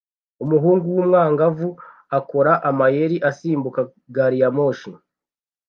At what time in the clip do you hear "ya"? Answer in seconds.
4.41-4.49